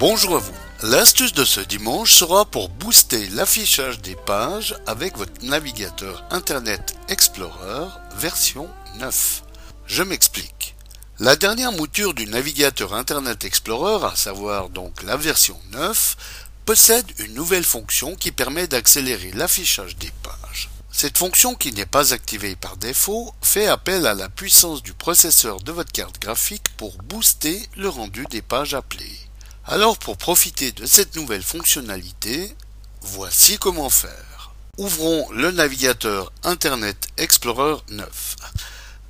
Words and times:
Bonjour 0.00 0.36
à 0.36 0.38
vous. 0.38 0.54
L'astuce 0.80 1.34
de 1.34 1.44
ce 1.44 1.60
dimanche 1.60 2.14
sera 2.14 2.46
pour 2.46 2.70
booster 2.70 3.28
l'affichage 3.34 4.00
des 4.00 4.16
pages 4.16 4.74
avec 4.86 5.18
votre 5.18 5.44
navigateur 5.44 6.24
Internet 6.30 6.94
Explorer 7.10 7.86
version 8.16 8.70
9. 8.98 9.42
Je 9.84 10.02
m'explique. 10.02 10.74
La 11.18 11.36
dernière 11.36 11.72
mouture 11.72 12.14
du 12.14 12.24
navigateur 12.24 12.94
Internet 12.94 13.44
Explorer, 13.44 14.06
à 14.06 14.16
savoir 14.16 14.70
donc 14.70 15.02
la 15.02 15.18
version 15.18 15.60
9, 15.72 16.16
possède 16.64 17.12
une 17.18 17.34
nouvelle 17.34 17.62
fonction 17.62 18.14
qui 18.14 18.32
permet 18.32 18.68
d'accélérer 18.68 19.32
l'affichage 19.32 19.98
des 19.98 20.12
pages. 20.22 20.70
Cette 20.90 21.18
fonction 21.18 21.54
qui 21.54 21.72
n'est 21.72 21.84
pas 21.84 22.14
activée 22.14 22.56
par 22.56 22.78
défaut 22.78 23.34
fait 23.42 23.66
appel 23.66 24.06
à 24.06 24.14
la 24.14 24.30
puissance 24.30 24.82
du 24.82 24.94
processeur 24.94 25.60
de 25.60 25.72
votre 25.72 25.92
carte 25.92 26.22
graphique 26.22 26.74
pour 26.78 26.96
booster 27.02 27.68
le 27.76 27.90
rendu 27.90 28.24
des 28.30 28.40
pages 28.40 28.72
appelées. 28.72 29.19
Alors 29.66 29.98
pour 29.98 30.16
profiter 30.16 30.72
de 30.72 30.86
cette 30.86 31.16
nouvelle 31.16 31.42
fonctionnalité, 31.42 32.54
voici 33.02 33.58
comment 33.58 33.90
faire. 33.90 34.52
Ouvrons 34.78 35.30
le 35.32 35.50
navigateur 35.50 36.32
Internet 36.44 37.08
Explorer 37.18 37.76
9. 37.90 38.36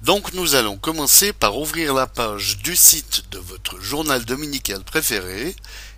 Donc 0.02 0.32
nous 0.32 0.56
allons 0.56 0.76
commencer 0.76 1.32
par 1.32 1.56
ouvrir 1.56 1.94
la 1.94 2.06
page 2.06 2.58
du 2.58 2.74
site 2.74 3.30
de 3.30 3.38
votre 3.38 3.80
journal 3.80 4.24
dominical 4.24 4.82
préféré 4.82 5.54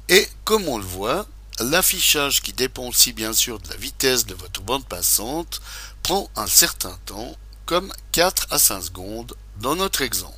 et 0.09 0.29
comme 0.45 0.69
on 0.69 0.77
le 0.77 0.85
voit, 0.85 1.27
l'affichage 1.59 2.43
qui 2.43 2.53
dépend 2.53 2.87
aussi 2.87 3.13
bien 3.13 3.33
sûr 3.33 3.59
de 3.59 3.71
la 3.71 3.77
vitesse 3.77 4.27
de 4.27 4.35
votre 4.35 4.61
bande 4.61 4.85
passante 4.85 5.63
prend 6.03 6.29
un 6.37 6.47
certain 6.47 6.99
temps, 7.07 7.37
comme 7.65 7.93
4 8.13 8.49
à 8.51 8.59
5 8.59 8.83
secondes 8.83 9.35
dans 9.61 9.77
notre 9.77 10.03
exemple. 10.03 10.35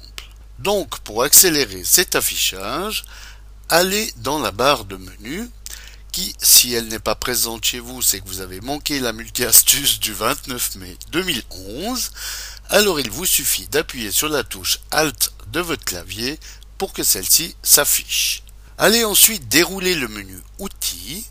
Donc 0.60 1.00
pour 1.00 1.24
accélérer 1.24 1.82
cet 1.82 2.14
affichage, 2.14 3.04
allez 3.68 4.12
dans 4.16 4.38
la 4.38 4.50
barre 4.50 4.84
de 4.84 4.96
menu 4.96 5.48
qui, 6.12 6.34
si 6.40 6.72
elle 6.72 6.88
n'est 6.88 7.00
pas 7.00 7.16
présente 7.16 7.64
chez 7.64 7.80
vous, 7.80 8.00
c'est 8.00 8.20
que 8.20 8.28
vous 8.28 8.40
avez 8.40 8.60
manqué 8.60 9.00
la 9.00 9.12
multi-astuce 9.12 9.98
du 9.98 10.12
29 10.12 10.76
mai 10.76 10.96
2011, 11.10 12.12
alors 12.70 13.00
il 13.00 13.10
vous 13.10 13.26
suffit 13.26 13.66
d'appuyer 13.66 14.12
sur 14.12 14.28
la 14.28 14.44
touche 14.44 14.78
Alt 14.92 15.32
de 15.48 15.60
votre 15.60 15.84
clavier 15.84 16.38
pour 16.78 16.92
que 16.92 17.02
celle-ci 17.02 17.56
s'affiche. 17.62 18.44
Allez 18.78 19.04
ensuite 19.04 19.48
dérouler 19.48 19.94
le 19.94 20.08
menu 20.08 20.38
Outils 20.58 21.26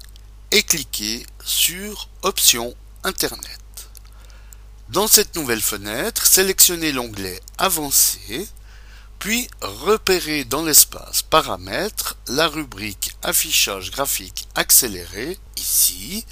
et 0.52 0.64
cliquez 0.64 1.25
sur 1.44 2.09
Options 2.22 2.73
Internet. 3.03 3.59
Dans 4.90 5.08
cette 5.08 5.36
nouvelle 5.36 5.62
fenêtre, 5.62 6.25
sélectionnez 6.25 6.92
l'onglet 6.92 7.40
Avancé, 7.58 8.47
puis 9.24 9.48
repérez 9.62 10.44
dans 10.44 10.66
l'espace 10.66 11.22
Paramètres 11.22 12.18
la 12.28 12.50
rubrique 12.50 13.16
Affichage 13.24 13.90
graphique 13.90 14.50
accéléré, 14.54 15.38
ici, 15.56 16.26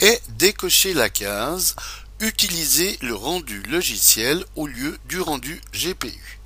et 0.00 0.18
décochez 0.30 0.94
la 0.94 1.10
case 1.10 1.76
Utiliser 2.20 2.96
le 3.02 3.14
rendu 3.14 3.62
logiciel 3.64 4.42
au 4.56 4.66
lieu 4.66 4.98
du 5.04 5.20
rendu 5.20 5.60
GPU. 5.74 6.40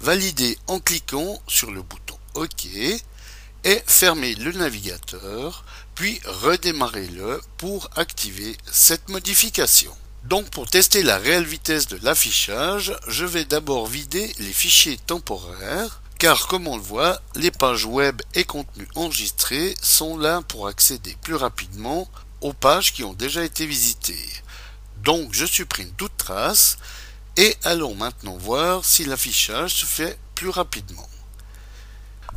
Validez 0.00 0.58
en 0.66 0.80
cliquant 0.80 1.40
sur 1.46 1.70
le 1.70 1.82
bouton 1.82 2.18
OK 2.34 2.66
et 2.66 3.82
fermez 3.86 4.34
le 4.34 4.50
navigateur, 4.50 5.64
puis 5.94 6.20
redémarrez-le 6.24 7.40
pour 7.58 7.90
activer 7.94 8.56
cette 8.68 9.08
modification. 9.08 9.96
Donc 10.24 10.50
pour 10.50 10.70
tester 10.70 11.02
la 11.02 11.18
réelle 11.18 11.44
vitesse 11.44 11.88
de 11.88 11.98
l'affichage, 12.02 12.96
je 13.08 13.24
vais 13.24 13.44
d'abord 13.44 13.86
vider 13.86 14.32
les 14.38 14.52
fichiers 14.52 14.96
temporaires, 14.98 16.00
car 16.18 16.46
comme 16.46 16.68
on 16.68 16.76
le 16.76 16.82
voit, 16.82 17.20
les 17.34 17.50
pages 17.50 17.86
web 17.86 18.22
et 18.34 18.44
contenus 18.44 18.86
enregistrés 18.94 19.74
sont 19.82 20.16
là 20.16 20.40
pour 20.46 20.68
accéder 20.68 21.16
plus 21.22 21.34
rapidement 21.34 22.08
aux 22.40 22.52
pages 22.52 22.92
qui 22.92 23.02
ont 23.02 23.14
déjà 23.14 23.42
été 23.42 23.66
visitées. 23.66 24.28
Donc 25.02 25.32
je 25.32 25.44
supprime 25.44 25.90
toute 25.96 26.16
trace 26.16 26.78
et 27.36 27.56
allons 27.64 27.96
maintenant 27.96 28.36
voir 28.36 28.84
si 28.84 29.04
l'affichage 29.04 29.74
se 29.74 29.86
fait 29.86 30.16
plus 30.36 30.50
rapidement. 30.50 31.08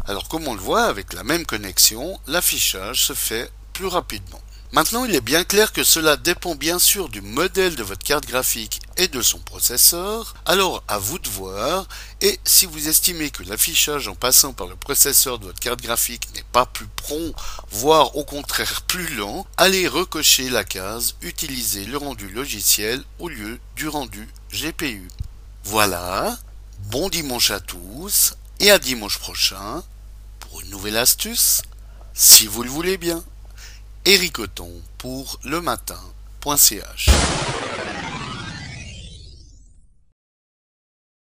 Alors 0.08 0.28
comme 0.28 0.48
on 0.48 0.56
le 0.56 0.60
voit 0.60 0.86
avec 0.86 1.14
la 1.14 1.24
même 1.24 1.46
connexion, 1.46 2.20
l'affichage 2.26 3.04
se 3.04 3.14
fait 3.14 3.52
plus 3.74 3.88
rapidement. 3.88 4.42
Maintenant, 4.76 5.06
il 5.06 5.16
est 5.16 5.22
bien 5.22 5.46
clair 5.46 5.72
que 5.72 5.86
cela 5.86 6.18
dépend 6.18 6.54
bien 6.54 6.80
sûr 6.80 7.08
du 7.08 7.22
modèle 7.22 7.78
de 7.78 7.84
votre 7.84 8.04
carte 8.04 8.26
graphique 8.28 8.82
et 8.98 9.08
de 9.08 9.22
son 9.22 9.40
processeur. 9.40 10.36
Alors, 10.46 10.84
à 10.90 10.98
vous 10.98 11.18
de 11.18 11.30
voir. 11.30 11.88
Et 12.20 12.42
si 12.44 12.66
vous 12.66 12.90
estimez 12.90 13.30
que 13.30 13.44
l'affichage 13.44 14.10
en 14.10 14.16
passant 14.16 14.52
par 14.52 14.68
le 14.68 14.76
processeur 14.76 15.40
de 15.40 15.46
votre 15.46 15.62
carte 15.62 15.82
graphique 15.82 16.28
n'est 16.36 16.44
pas 16.52 16.66
plus 16.66 16.88
prompt, 16.88 17.34
voire 17.72 18.18
au 18.18 18.26
contraire 18.26 18.82
plus 18.82 19.16
lent, 19.16 19.48
allez 19.56 19.88
recocher 19.88 20.50
la 20.50 20.66
case 20.66 21.16
Utiliser 21.22 21.86
le 21.86 21.96
rendu 21.96 22.28
logiciel 22.28 23.02
au 23.20 23.30
lieu 23.30 23.62
du 23.78 23.88
rendu 23.88 24.28
GPU. 24.52 25.08
Voilà. 25.64 26.38
Bon 26.90 27.08
dimanche 27.08 27.50
à 27.52 27.62
tous 27.62 28.34
et 28.60 28.72
à 28.72 28.78
dimanche 28.78 29.20
prochain 29.20 29.84
pour 30.42 30.60
une 30.60 30.70
nouvelle 30.70 30.98
astuce, 30.98 31.62
si 32.14 32.46
vous 32.46 32.62
le 32.62 32.70
voulez 32.70 32.98
bien. 32.98 33.24
Éric 34.08 34.40
pour 35.00 35.40
le 35.46 35.62
matin.ch 35.62 37.10